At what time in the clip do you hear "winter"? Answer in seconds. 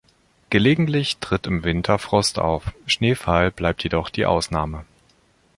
1.63-1.99